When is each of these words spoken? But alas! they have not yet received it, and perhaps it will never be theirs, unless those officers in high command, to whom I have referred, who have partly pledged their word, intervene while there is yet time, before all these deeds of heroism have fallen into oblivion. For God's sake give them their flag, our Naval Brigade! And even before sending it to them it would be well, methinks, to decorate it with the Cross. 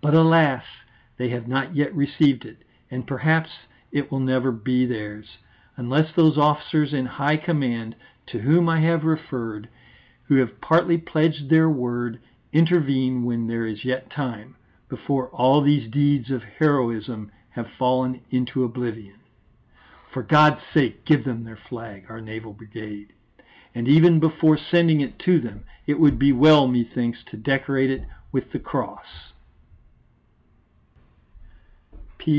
But 0.00 0.14
alas! 0.14 0.62
they 1.16 1.30
have 1.30 1.48
not 1.48 1.74
yet 1.74 1.92
received 1.92 2.44
it, 2.44 2.58
and 2.88 3.04
perhaps 3.04 3.50
it 3.90 4.12
will 4.12 4.20
never 4.20 4.52
be 4.52 4.86
theirs, 4.86 5.38
unless 5.76 6.12
those 6.12 6.38
officers 6.38 6.94
in 6.94 7.04
high 7.04 7.36
command, 7.36 7.96
to 8.26 8.38
whom 8.38 8.68
I 8.68 8.78
have 8.78 9.02
referred, 9.04 9.68
who 10.28 10.36
have 10.36 10.60
partly 10.60 10.98
pledged 10.98 11.50
their 11.50 11.68
word, 11.68 12.20
intervene 12.52 13.24
while 13.24 13.44
there 13.48 13.66
is 13.66 13.84
yet 13.84 14.08
time, 14.08 14.54
before 14.88 15.30
all 15.30 15.62
these 15.62 15.90
deeds 15.90 16.30
of 16.30 16.44
heroism 16.44 17.32
have 17.50 17.68
fallen 17.68 18.20
into 18.30 18.62
oblivion. 18.62 19.18
For 20.12 20.22
God's 20.22 20.62
sake 20.72 21.04
give 21.06 21.24
them 21.24 21.42
their 21.42 21.56
flag, 21.56 22.04
our 22.08 22.20
Naval 22.20 22.52
Brigade! 22.52 23.14
And 23.74 23.88
even 23.88 24.20
before 24.20 24.58
sending 24.58 25.00
it 25.00 25.18
to 25.18 25.40
them 25.40 25.64
it 25.88 25.98
would 25.98 26.20
be 26.20 26.30
well, 26.32 26.68
methinks, 26.68 27.24
to 27.24 27.36
decorate 27.36 27.90
it 27.90 28.04
with 28.30 28.52
the 28.52 28.60
Cross. 28.60 29.32